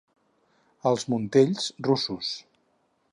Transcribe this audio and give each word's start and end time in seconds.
Als 0.91 1.03
Muntells, 1.13 1.67
russos. 1.91 2.35